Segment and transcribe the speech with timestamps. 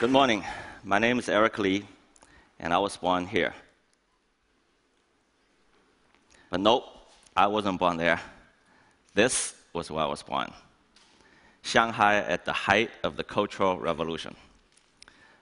[0.00, 0.42] Good morning.
[0.82, 1.84] My name is Eric Li,
[2.58, 3.52] and I was born here.
[6.48, 6.84] But nope,
[7.36, 8.18] I wasn't born there.
[9.12, 10.50] This was where I was born
[11.60, 14.34] Shanghai at the height of the Cultural Revolution.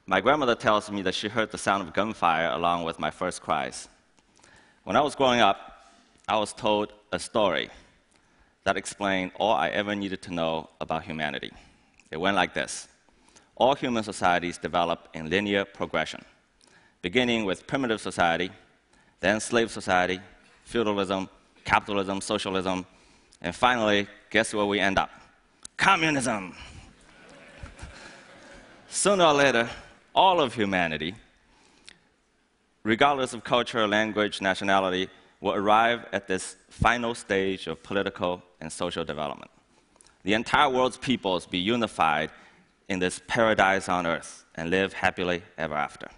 [0.06, 3.40] My grandmother tells me that she heard the sound of gunfire along with my first
[3.40, 3.88] cries.
[4.82, 5.58] When I was growing up,
[6.26, 7.70] I was told a story
[8.64, 11.52] that explained all I ever needed to know about humanity.
[12.10, 12.88] It went like this
[13.58, 16.24] All human societies develop in linear progression,
[17.02, 18.50] beginning with primitive society,
[19.18, 20.20] then slave society,
[20.64, 21.28] feudalism,
[21.64, 22.86] capitalism, socialism,
[23.40, 25.10] and finally, guess where we end up?
[25.76, 26.54] Communism.
[28.88, 29.68] Sooner or later,
[30.14, 31.16] all of humanity,
[32.84, 35.08] regardless of culture, language, nationality,
[35.40, 39.50] will arrive at this final stage of political and social development.
[40.22, 42.30] The entire world's peoples be unified
[42.88, 46.08] in this paradise on earth and live happily ever after.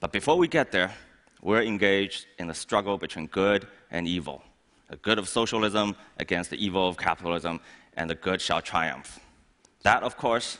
[0.00, 0.92] But before we get there,
[1.40, 4.42] we're engaged in a struggle between good and evil.
[4.88, 7.60] The good of socialism against the evil of capitalism,
[7.96, 9.20] and the good shall triumph.
[9.82, 10.58] That, of course,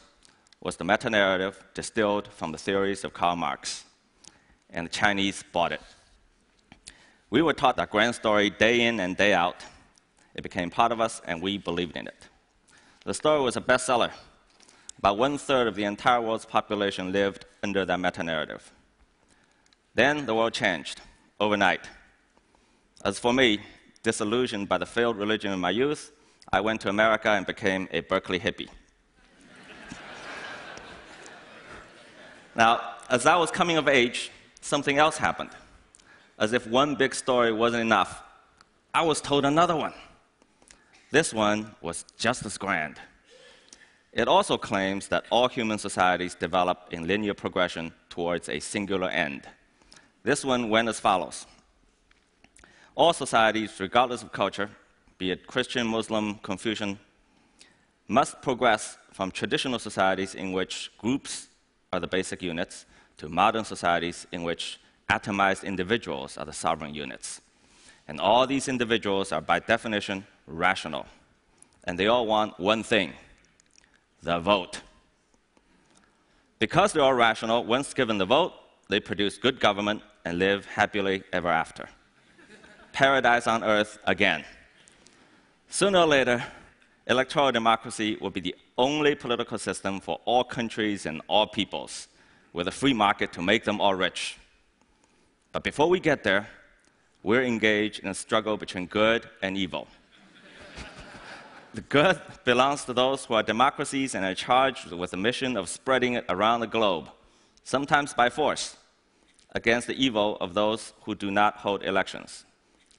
[0.61, 3.85] was the meta narrative distilled from the theories of Karl Marx,
[4.71, 5.81] and the Chinese bought it.
[7.31, 9.65] We were taught that grand story day in and day out.
[10.35, 12.29] It became part of us, and we believed in it.
[13.05, 14.13] The story was a bestseller.
[14.99, 18.73] About one third of the entire world's population lived under that meta narrative.
[19.95, 21.01] Then the world changed
[21.39, 21.89] overnight.
[23.05, 23.61] As for me,
[24.03, 26.13] disillusioned by the failed religion in my youth,
[26.53, 28.69] I went to America and became a Berkeley hippie.
[32.55, 32.81] now,
[33.11, 34.31] as I was coming of age,
[34.61, 35.51] something else happened.
[36.39, 38.23] As if one big story wasn't enough,
[38.95, 39.95] I was told another one.
[41.11, 43.01] This one was just as grand.
[44.17, 49.43] It also claims that all human societies develop in linear progression towards a singular end.
[50.23, 51.47] This one went as follows
[52.95, 54.71] All societies, regardless of culture,
[55.19, 56.99] be it Christian, Muslim, Confucian,
[58.09, 61.49] must progress from traditional societies in which groups
[61.93, 62.87] are the basic units
[63.19, 67.43] to modern societies in which atomized individuals are the sovereign units.
[68.09, 71.05] And all these individuals are, by definition, rational.
[71.85, 73.13] And they all want one thing
[74.23, 74.81] the vote.
[76.59, 78.53] Because they're all rational, once given the vote,
[78.89, 81.89] they produce good government and live happily ever after.
[82.93, 84.45] Paradise on earth again.
[85.69, 86.45] Sooner or later,
[87.07, 92.09] electoral democracy will be the only political system for all countries and all peoples,
[92.53, 94.39] with a free market to make them all rich.
[95.53, 96.49] But before we get there,
[97.23, 99.89] we're engaged in a struggle between good and evil.
[101.77, 105.69] The good belongs to those who are democracies and are charged with the mission of
[105.69, 107.11] spreading it around the globe,
[107.65, 108.77] sometimes by force,
[109.55, 112.47] against the evil of those who do not hold elections.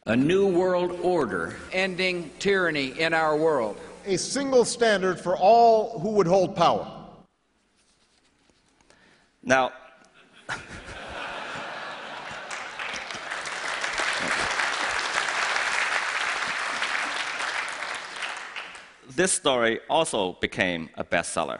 [0.05, 3.77] A new world order, ending tyranny in our world.
[4.05, 6.87] A single standard for all who would hold power.
[9.41, 9.71] Now,
[19.17, 21.59] this story also became a bestseller.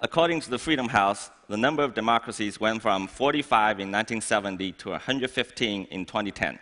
[0.00, 4.88] According to the Freedom House, the number of democracies went from 45 in 1970 to
[4.90, 6.58] 115 in 2010.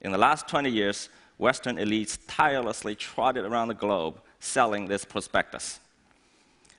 [0.00, 5.80] In the last 20 years, Western elites tirelessly trotted around the globe selling this prospectus.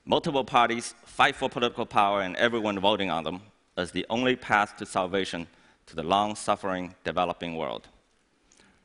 [0.03, 3.41] Multiple parties fight for political power and everyone voting on them
[3.78, 5.45] as the only path to salvation
[5.85, 7.89] to the long suffering developing world.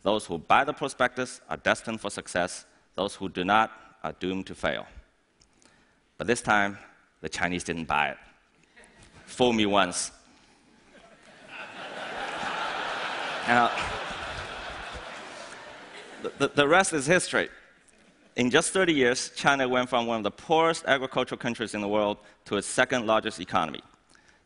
[0.02, 2.66] Those who buy the prospectus are destined for success,
[2.96, 3.70] those who do not
[4.02, 4.86] are doomed to fail.
[6.18, 6.78] But this time,
[7.20, 8.16] the Chinese didn't buy it.
[9.26, 10.10] Fool me once.
[13.48, 13.70] now,
[16.38, 17.48] the, the rest is history.
[18.36, 21.88] In just 30 years, China went from one of the poorest agricultural countries in the
[21.88, 23.80] world to its second largest economy.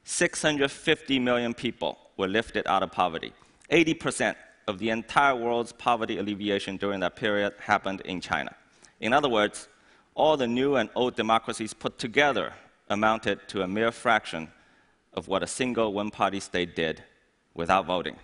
[0.05, 3.33] 650 million people were lifted out of poverty.
[3.71, 4.35] 80%
[4.71, 8.55] of the entire world's poverty alleviation during that period happened in China.
[9.01, 9.69] In other words,
[10.15, 12.53] all the new and old democracies put together
[12.89, 14.49] amounted to a mere fraction
[15.13, 17.03] of what a single one party state did
[17.53, 18.17] without voting.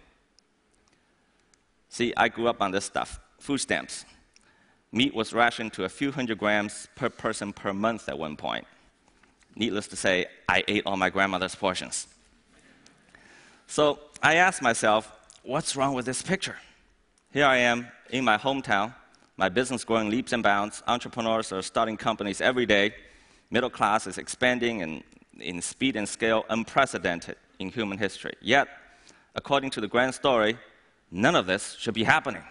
[1.88, 4.04] See, I grew up on this stuff food stamps.
[4.92, 8.66] Meat was rationed to a few hundred grams per person per month at one point.
[9.56, 12.06] Needless to say, I ate all my grandmother's portions.
[13.66, 15.12] So I asked myself,
[15.46, 16.56] what's wrong with this picture?
[17.32, 18.94] Here I am in my hometown,
[19.36, 22.94] my business growing leaps and bounds, entrepreneurs are starting companies every day,
[23.50, 25.04] Middle class is expanding in,
[25.38, 28.34] in speed and scale unprecedented in human history.
[28.40, 28.66] Yet,
[29.36, 30.58] according to the grand story,
[31.12, 32.42] none of this should be happening.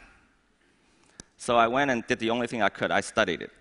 [1.37, 3.51] So I went and did the only thing I could I studied it.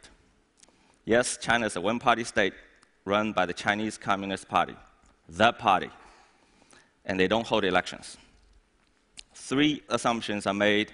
[1.05, 2.55] Yes, China is a one party state
[3.05, 4.77] run by the Chinese Communist Party,
[5.29, 5.91] the party,
[7.05, 8.17] and they don't hold elections.
[9.35, 10.93] Three assumptions are made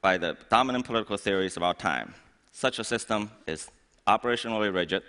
[0.00, 2.14] by the dominant political theories of our time.
[2.52, 3.70] Such a system is
[4.06, 5.02] operationally rigid,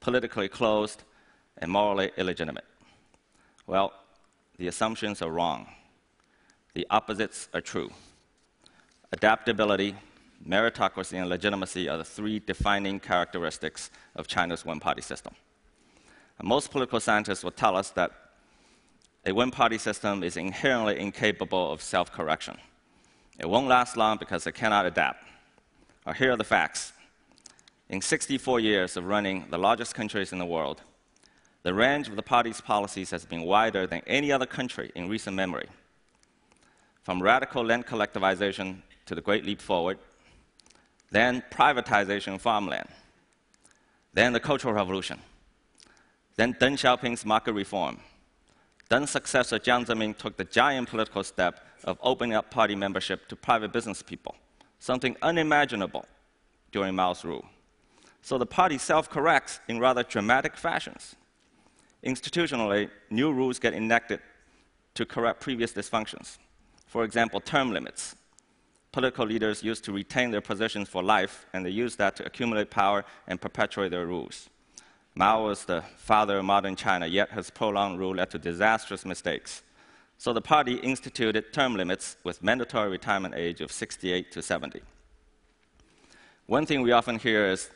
[0.00, 1.02] politically closed,
[1.58, 2.64] and morally illegitimate.
[3.66, 3.92] Well,
[4.58, 5.66] the assumptions are wrong.
[6.74, 7.90] The opposites are true.
[9.12, 9.94] Adaptability,
[10.46, 15.34] meritocracy, and legitimacy are the three defining characteristics of China's one party system.
[16.38, 18.12] And most political scientists will tell us that
[19.26, 22.56] a one party system is inherently incapable of self correction.
[23.38, 25.22] It won't last long because it cannot adapt.
[26.06, 26.92] Well, here are the facts.
[27.88, 30.80] In 64 years of running the largest countries in the world,
[31.64, 35.34] the range of the party's policies has been wider than any other country in recent
[35.34, 35.68] memory.
[37.02, 39.98] From radical land collectivization to the Great Leap Forward,
[41.10, 42.88] then privatization of farmland,
[44.14, 45.18] then the Cultural Revolution,
[46.36, 47.98] then Deng Xiaoping's market reform.
[48.88, 53.36] Then successor Jiang Zemin took the giant political step of opening up party membership to
[53.36, 54.36] private business people,
[54.78, 56.06] something unimaginable
[56.70, 57.44] during Mao's rule.
[58.22, 61.16] So the party self corrects in rather dramatic fashions.
[62.04, 64.20] Institutionally, new rules get enacted
[64.94, 66.38] to correct previous dysfunctions.
[66.86, 68.16] For example, term limits.
[68.92, 72.70] Political leaders used to retain their positions for life, and they used that to accumulate
[72.70, 74.48] power and perpetuate their rules.
[75.18, 79.62] Mao was the father of modern China, yet his prolonged rule led to disastrous mistakes.
[80.18, 84.82] So the party instituted term limits with mandatory retirement age of 68 to 70.
[86.44, 87.70] One thing we often hear is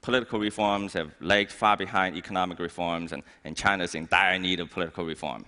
[0.00, 4.58] political reforms have lagged far behind economic reforms, and, and China is in dire need
[4.58, 5.44] of political reform.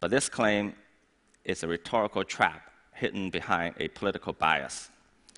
[0.00, 0.72] But this claim
[1.44, 4.88] is a rhetorical trap hidden behind a political bias.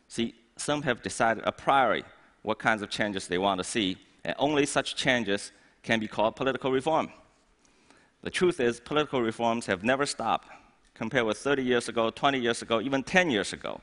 [0.07, 2.05] See, some have decided a priori
[2.43, 6.37] what kinds of changes they want to see, and only such changes can be called
[6.37, 7.11] political reform.
[8.23, 10.49] The truth is, political reforms have never stopped.
[10.95, 13.81] Compared with 30 years ago, 20 years ago, even 10 years ago,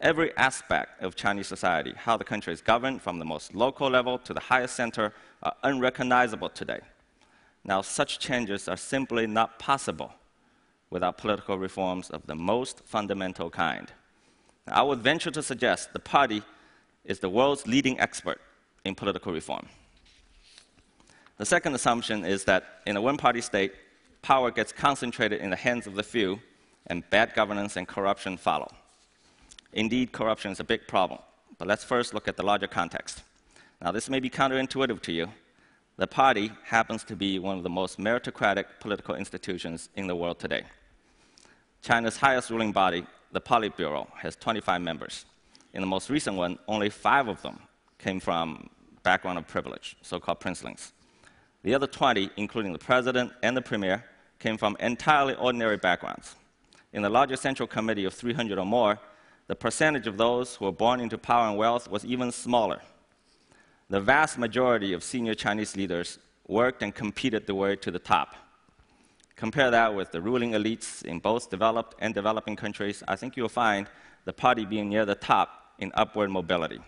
[0.00, 4.18] every aspect of Chinese society, how the country is governed from the most local level
[4.18, 6.80] to the highest center, are unrecognizable today.
[7.64, 10.12] Now, such changes are simply not possible
[10.90, 13.92] without political reforms of the most fundamental kind.
[14.66, 16.42] I would venture to suggest the party
[17.04, 18.40] is the world's leading expert
[18.88, 19.66] in political reform.
[21.36, 23.72] The second assumption is that in a one party state,
[24.22, 26.40] power gets concentrated in the hands of the few,
[26.88, 28.68] and bad governance and corruption follow.
[29.72, 31.20] Indeed, corruption is a big problem,
[31.58, 33.22] but let's first look at the larger context.
[33.80, 35.28] Now, this may be counterintuitive to you.
[35.98, 40.38] The party happens to be one of the most meritocratic political institutions in the world
[40.38, 40.64] today.
[41.82, 45.26] China's highest ruling body, the Politburo, has 25 members.
[45.74, 47.60] In the most recent one, only five of them
[47.98, 48.70] came from
[49.08, 50.92] background of privilege, so-called princelings.
[51.62, 54.04] The other 20, including the president and the premier,
[54.38, 56.36] came from entirely ordinary backgrounds.
[56.92, 58.98] In the larger central committee of 300 or more,
[59.46, 62.82] the percentage of those who were born into power and wealth was even smaller.
[63.88, 68.36] The vast majority of senior Chinese leaders worked and competed their way to the top.
[69.36, 73.48] Compare that with the ruling elites in both developed and developing countries, I think you'll
[73.48, 73.86] find
[74.26, 75.48] the party being near the top
[75.78, 76.80] in upward mobility.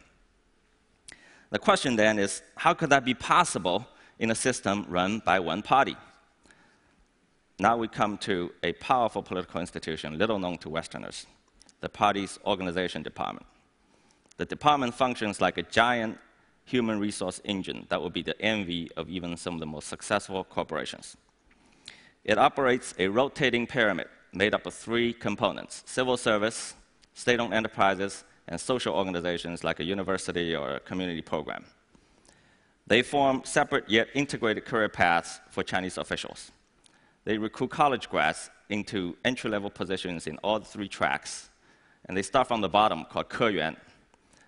[1.50, 3.87] The question then is how could that be possible
[4.19, 5.97] in a system run by one party?
[7.59, 11.26] Now we come to a powerful political institution, little known to Westerners
[11.80, 13.47] the party's organization department.
[14.37, 16.19] The department functions like a giant
[16.64, 20.45] human resource engine that will be the envy of even some of the most successful
[20.45, 21.16] corporations.
[22.25, 26.75] It operates a rotating pyramid made up of three components civil service,
[27.14, 31.64] state owned enterprises, and social organizations like a university or a community program.
[32.88, 36.50] They form separate yet integrated career paths for Chinese officials.
[37.25, 41.50] They recruit college grads into entry level positions in all three tracks,
[42.07, 43.76] and they start from the bottom called Keyuan.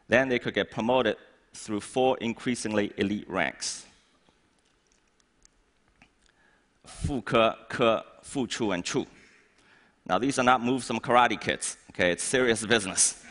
[0.09, 1.16] Then they could get promoted
[1.54, 3.87] through four increasingly elite ranks.
[6.85, 9.06] Fu Ke, Ke, Fu Chu, and Chu.
[10.06, 12.11] Now, these are not moves from karate kids, okay?
[12.11, 13.22] It's serious business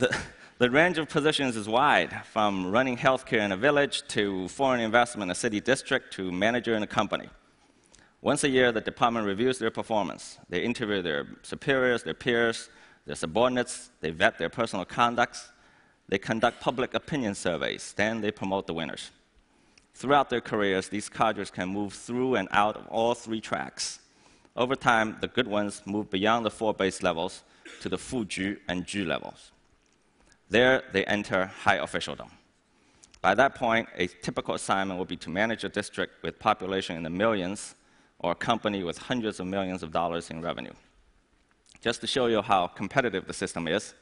[0.00, 0.16] the,
[0.58, 5.28] the range of positions is wide, from running healthcare in a village to foreign investment
[5.28, 7.28] in a city district to manager in a company.
[8.22, 10.38] Once a year, the department reviews their performance.
[10.48, 12.70] They interview their superiors, their peers,
[13.06, 15.50] their subordinates, they vet their personal conducts.
[16.08, 19.10] They conduct public opinion surveys, then they promote the winners.
[19.94, 24.00] Throughout their careers, these cadres can move through and out of all three tracks.
[24.56, 27.42] Over time, the good ones move beyond the four base levels
[27.80, 29.52] to the Fuju and Ju levels.
[30.50, 32.30] There, they enter high officialdom.
[33.22, 37.04] By that point, a typical assignment would be to manage a district with population in
[37.04, 37.76] the millions
[38.18, 40.72] or a company with hundreds of millions of dollars in revenue.
[41.80, 43.94] Just to show you how competitive the system is,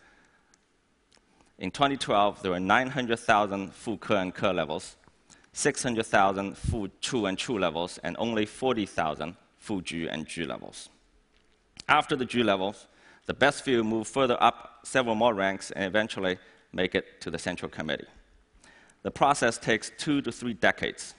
[1.59, 4.97] in 2012, there were 900,000 Fu Ke and Ke levels,
[5.53, 10.89] 600,000 Fu Chu and Chu levels, and only 40,000 Fu Ju and Ju levels.
[11.89, 12.87] After the Ju levels,
[13.29, 16.39] the best few move further up several more ranks and eventually
[16.73, 18.07] make it to the Central Committee.
[19.03, 21.15] The process takes two to three decades.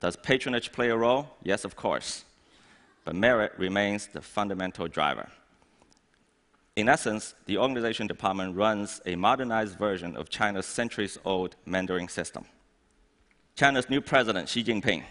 [0.00, 1.30] Does patronage play a role?
[1.42, 2.24] Yes, of course.
[3.04, 5.30] But merit remains the fundamental driver.
[6.76, 12.44] In essence, the organization department runs a modernized version of China's centuries old mandarin system.
[13.56, 15.04] China's new president, Xi Jinping,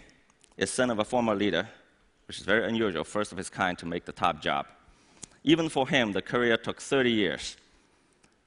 [0.56, 1.68] is son of a former leader,
[2.28, 4.66] which is very unusual, first of his kind to make the top job.
[5.42, 7.56] Even for him, the career took 30 years.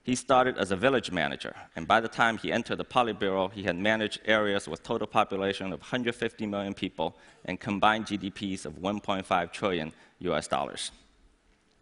[0.04, 3.64] He started as a village manager, and by the time he entered the Politburo, he
[3.64, 9.52] had managed areas with total population of 150 million people and combined GDPs of 1.5
[9.54, 10.92] trillion US dollars.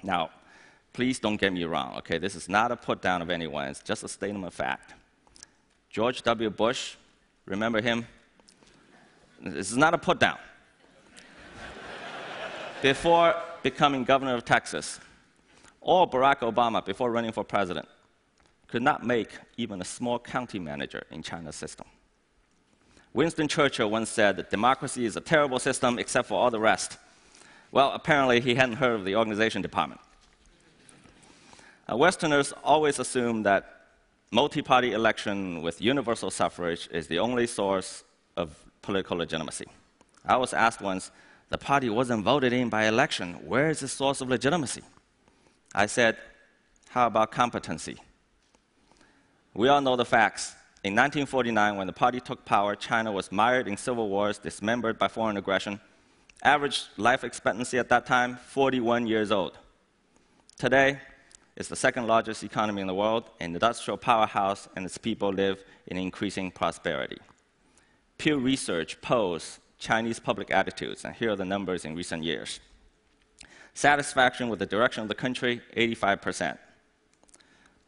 [0.04, 0.30] Now,
[0.94, 2.20] please don't get me wrong, okay?
[2.20, 4.94] This is not a put down of anyone, it's just a statement of fact.
[5.90, 6.52] George W.
[6.52, 6.96] Bush,
[7.48, 8.06] remember him?
[9.42, 10.38] This is not a put down.
[12.84, 15.00] Before becoming governor of Texas,
[15.80, 17.88] or Barack Obama, before running for president,
[18.68, 21.88] could not make even a small county manager in China's system.
[23.14, 26.98] Winston Churchill once said that democracy is a terrible system except for all the rest.
[27.72, 30.00] Well, apparently he hadn't heard of the organization department.
[31.90, 33.82] Westerners always assume that
[34.32, 38.06] multi party election with universal suffrage is the only source
[38.38, 39.66] of political legitimacy.
[40.26, 41.12] I was asked once,
[41.52, 43.34] the party wasn't voted in by election.
[43.46, 44.82] Where is the source of legitimacy?
[45.76, 46.16] I said,
[46.90, 47.98] how about competency?
[49.54, 50.56] We all know the facts.
[50.86, 55.10] In 1949, when the party took power, China was mired in civil wars, dismembered by
[55.10, 55.82] foreign aggression.
[56.42, 59.58] Average life expectancy at that time, 41 years old.
[60.58, 61.00] Today,
[61.58, 65.62] it's the second largest economy in the world, an industrial powerhouse, and its people live
[65.88, 67.18] in increasing prosperity.
[68.18, 72.60] Pew Research polls Chinese public attitudes, and here are the numbers in recent years.
[73.74, 76.60] Satisfaction with the direction of the country, 85%.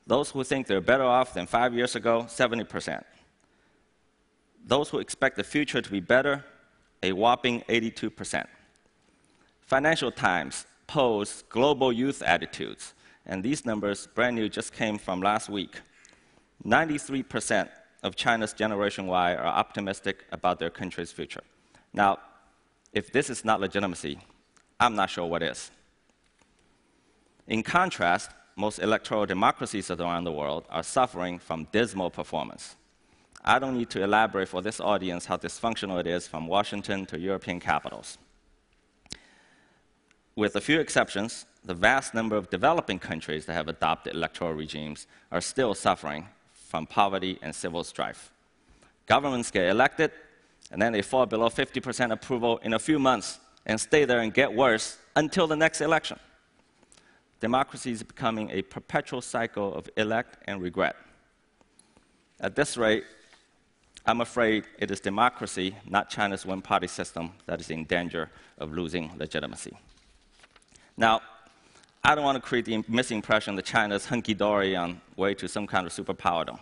[0.08, 3.04] Those who think they're better off than five years ago, 70%.
[4.66, 6.44] Those who expect the future to be better,
[7.04, 8.48] a whopping 82%.
[9.62, 12.96] Financial Times polls global youth attitudes,
[13.28, 15.80] and these numbers, brand new, just came from last week.
[16.66, 17.70] 93%
[18.02, 21.44] of China's Generation Y are optimistic about their country's future.
[21.94, 22.20] Now,
[22.92, 24.18] if this is not legitimacy,
[24.80, 25.72] I'm not sure what is.
[27.48, 32.76] In contrast, most electoral democracies around the world are suffering from dismal performance.
[33.44, 37.20] I don't need to elaborate for this audience how dysfunctional it is from Washington to
[37.20, 38.18] European capitals.
[40.36, 45.08] With a few exceptions, the vast number of developing countries that have adopted electoral regimes
[45.32, 48.32] are still suffering from poverty and civil strife.
[49.06, 50.12] Governments get elected,
[50.74, 54.34] and then they fall below 50% approval in a few months and stay there and
[54.34, 56.20] get worse until the next election
[57.44, 60.96] democracy is becoming a perpetual cycle of elect and regret.
[62.40, 63.04] At this rate,
[64.06, 68.72] I'm afraid it is democracy, not China's one party system, that is in danger of
[68.72, 69.76] losing legitimacy.
[70.96, 71.20] Now,
[72.02, 75.50] I don't want to create the misimpression that China is hunky dory on way to
[75.50, 76.58] some kind of superpowerdom.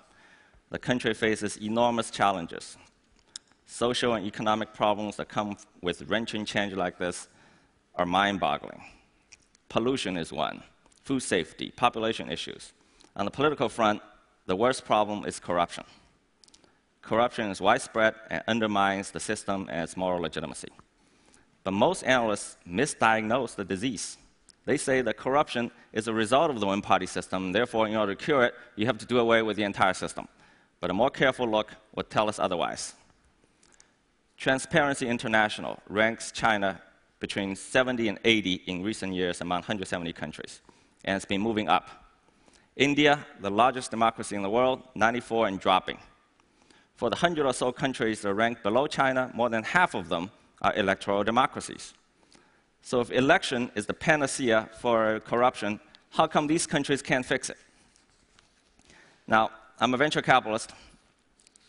[0.72, 2.76] The country faces enormous challenges.
[3.72, 7.30] Social and economic problems that come with wrenching change like this
[7.96, 8.84] are mind boggling.
[9.70, 10.62] Pollution is one
[11.04, 12.74] food safety, population issues.
[13.16, 14.02] On the political front,
[14.46, 15.86] the worst problem is corruption.
[17.02, 20.70] Corruption is widespread and undermines the system and its moral legitimacy.
[21.64, 24.18] But most analysts misdiagnose the disease.
[24.66, 28.16] They say that corruption is a result of the one party system, therefore, in order
[28.16, 30.28] to cure it, you have to do away with the entire system.
[30.82, 32.96] But a more careful look would tell us otherwise.
[34.42, 36.82] Transparency International ranks China
[37.20, 40.62] between 70 and 80 in recent years among 170 countries
[41.06, 41.88] and it's been moving up.
[42.76, 46.00] India, the largest democracy in the world, 94 and dropping.
[46.96, 50.10] For the 100 or so countries that are ranked below China, more than half of
[50.10, 50.32] them
[50.64, 51.94] are electoral democracies.
[52.82, 55.80] So if election is the panacea for corruption,
[56.10, 57.58] how come these countries can't fix it?
[59.28, 60.72] Now, I'm a venture capitalist.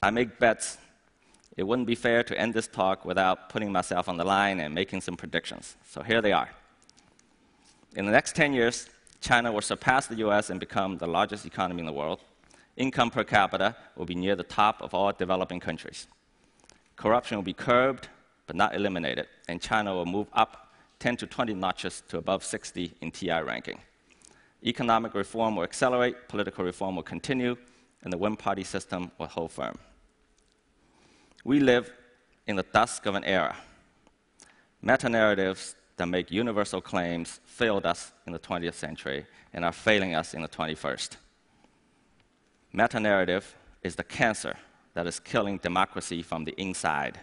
[0.03, 0.79] I make bets.
[1.57, 4.75] It wouldn't be fair to end this talk without putting myself on the line and
[4.75, 5.77] making some predictions.
[5.87, 6.51] So here they are.
[7.95, 8.89] In the next 10 years,
[9.21, 12.21] China will surpass the US and become the largest economy in the world.
[12.77, 16.07] Income per capita will be near the top of all developing countries.
[16.97, 18.09] Corruption will be curbed,
[18.47, 22.95] but not eliminated, and China will move up 10 to 20 notches to above 60
[23.01, 23.79] in TI ranking.
[24.65, 27.57] Economic reform will accelerate, political reform will continue,
[28.03, 29.77] and the one party system will hold firm.
[31.45, 31.93] We live
[32.47, 33.57] in the dusk of an era.
[34.81, 40.15] Meta narratives that make universal claims failed us in the 20th century and are failing
[40.15, 41.17] us in the 21st.
[42.73, 44.57] Meta narrative is the cancer
[44.95, 47.19] that is killing democracy from the inside.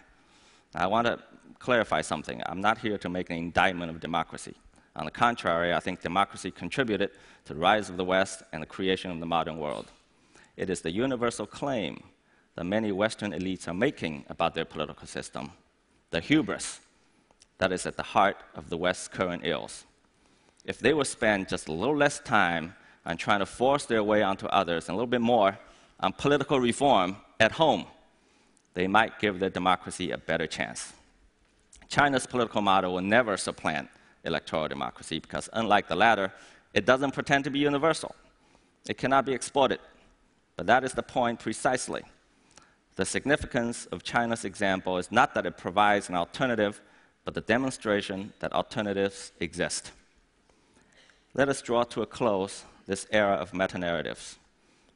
[0.74, 1.18] I want to
[1.58, 2.42] clarify something.
[2.44, 4.54] I'm not here to make an indictment of democracy.
[4.96, 7.10] On the contrary, I think democracy contributed
[7.46, 9.90] to the rise of the West and the creation of the modern world.
[10.56, 12.02] It is the universal claim
[12.60, 15.50] that many Western elites are making about their political system,
[16.10, 16.80] the hubris
[17.56, 19.86] that is at the heart of the West's current ills.
[20.66, 22.74] If they would spend just a little less time
[23.06, 25.58] on trying to force their way onto others and a little bit more
[26.00, 27.86] on political reform at home,
[28.74, 30.92] they might give their democracy a better chance.
[31.88, 33.88] China's political model will never supplant
[34.22, 36.30] electoral democracy because, unlike the latter,
[36.74, 38.14] it doesn't pretend to be universal.
[38.86, 39.78] It cannot be exported.
[40.56, 42.02] But that is the point precisely.
[43.00, 46.82] The significance of China's example is not that it provides an alternative,
[47.24, 49.92] but the demonstration that alternatives exist.
[51.32, 54.38] Let us draw to a close this era of meta narratives.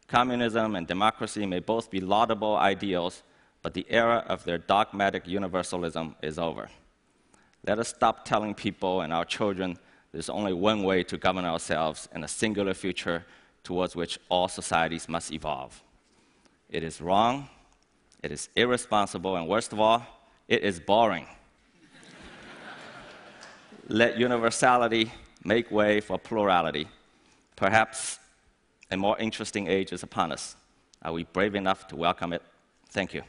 [0.06, 3.22] Communism and democracy may both be laudable ideals,
[3.62, 6.68] but the era of their dogmatic universalism is over.
[7.66, 9.78] Let us stop telling people and our children
[10.12, 13.24] there's only one way to govern ourselves in a singular future
[13.62, 15.82] towards which all societies must evolve.
[16.68, 17.48] It is wrong,
[18.24, 20.02] it is irresponsible, and worst of all,
[20.48, 21.26] it is boring.
[23.88, 25.12] Let universality
[25.44, 26.88] make way for plurality.
[27.54, 28.18] Perhaps
[28.90, 30.56] a more interesting age is upon us.
[31.02, 32.40] Are we brave enough to welcome it?
[32.88, 33.20] Thank you.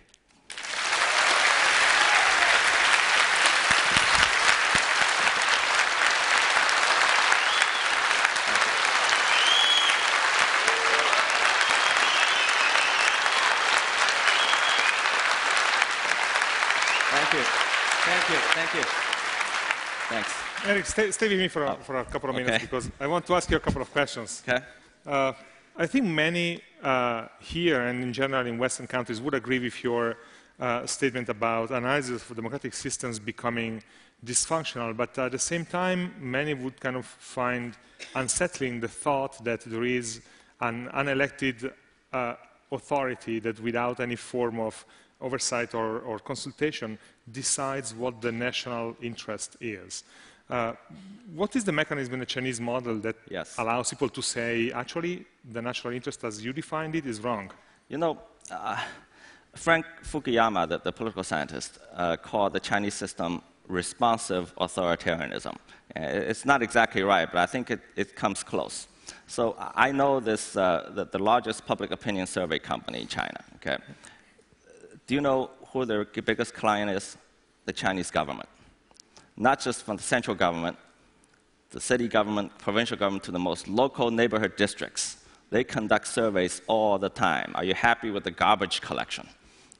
[17.15, 17.43] Thank you.
[17.43, 18.35] Thank you.
[18.35, 18.83] Thank you.
[20.09, 20.54] Thanks.
[20.67, 22.65] Eric, stay, stay with me for a, for a couple of minutes Okay.
[22.65, 24.41] because I want to ask you a couple of questions.
[24.47, 24.63] Okay.
[25.05, 25.33] Uh,
[25.77, 30.17] I think many uh, here and in general in Western countries would agree with your
[30.59, 33.83] uh, statement about analysis of democratic systems becoming
[34.25, 37.77] dysfunctional, but at the same time, many would kind of find
[38.15, 40.21] unsettling the thought that there is
[40.61, 41.71] an unelected
[42.11, 42.35] uh,
[42.71, 44.83] authority that without any form of
[45.21, 46.97] oversight or, or consultation
[47.31, 50.03] decides what the national interest is.
[50.49, 50.73] Uh,
[51.33, 53.55] what is the mechanism in the Chinese model that Yes.
[53.57, 57.51] allows people to say, actually, the national interest as you defined it is wrong?
[57.89, 58.19] You know,
[58.51, 58.77] uh,
[59.55, 65.55] Frank Fukuyama, the, the political scientist, uh, called the Chinese system responsive authoritarianism.
[65.95, 68.87] Uh, It's not exactly right, but I think it, it comes close.
[69.27, 73.39] So I know this, uh, the, the largest public opinion survey company in China.
[73.55, 73.77] Okay,
[75.07, 77.17] do you know who their biggest client is?
[77.65, 78.47] The Chinese government.
[79.37, 80.77] Not just from the central government,
[81.71, 85.17] the city government, provincial government, to the most local neighborhood districts.
[85.49, 87.51] They conduct surveys all the time.
[87.55, 89.27] Are you happy with the garbage collection?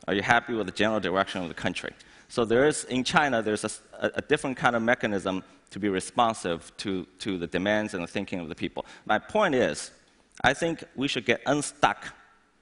[0.08, 1.94] Are you happy with the general direction of the country?
[2.28, 6.72] So there is, in China, there's a, a- different kind of mechanism to be responsive
[6.78, 8.86] to, to the demands and the thinking of the people.
[9.06, 9.92] My point is,
[10.44, 12.14] I think we should get unstuck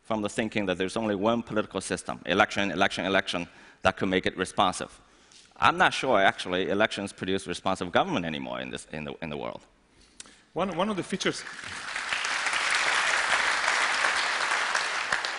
[0.04, 3.48] from the thinking that there's only one political system, election, election, election,
[3.82, 5.00] that could make it responsive.
[5.58, 9.38] I'm not sure, actually, elections produce responsive government anymore in, this, in, the, in the
[9.38, 9.62] world.
[10.54, 11.44] One, one of the features,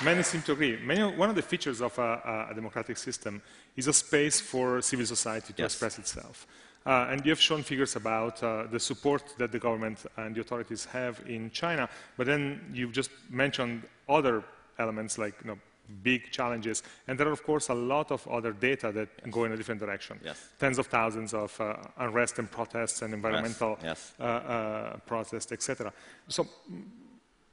[0.04, 3.42] many seem to agree, many, one of the features of a, a democratic system
[3.76, 5.72] is a space for civil society to Yes.
[5.72, 6.46] express itself.
[6.86, 10.40] Uh, and you have shown figures about uh, the support that the government and the
[10.40, 14.44] authorities have in China, but then you've just mentioned other
[14.78, 15.58] elements like you know,
[16.02, 19.52] big challenges, and there are of course a lot of other data that go in
[19.52, 20.18] a different direction.
[20.24, 20.48] Yes.
[20.58, 24.14] Tens of thousands of uh, unrest and protests and environmental yes.
[24.18, 25.92] uh, uh, protests, etc.
[26.28, 26.82] So mm,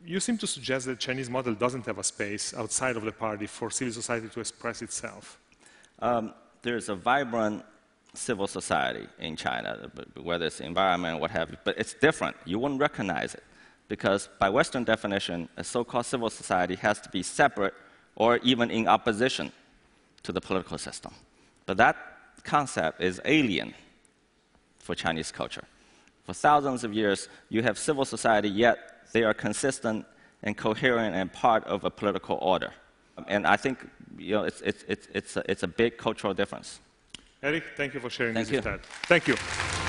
[0.06, 3.12] you seem to suggest that the Chinese model doesn't have a space outside of the
[3.12, 5.40] party for civil society to express itself.
[6.00, 7.64] Um, there's a vibrant
[8.14, 12.36] civil society in China, b- whether it's environment, what have you, but it's different.
[12.46, 13.44] You wouldn't recognize it
[13.88, 17.74] because by Western definition, a so called civil society has to be separate
[18.22, 19.52] or even in opposition
[20.22, 21.12] to the political system.
[21.66, 21.96] But that
[22.44, 23.74] concept is alien
[24.78, 25.64] for Chinese culture.
[26.26, 28.78] For thousands of years, you have civil society, yet
[29.12, 30.06] they are consistent
[30.44, 32.72] and coherent and part of a political order.
[33.28, 33.78] And I think
[34.20, 36.80] you know, it's, it's, it's, it's, a, it's a big cultural difference.
[37.42, 38.80] Eric, thank you for sharing Thank this you.
[39.08, 39.81] Thank you.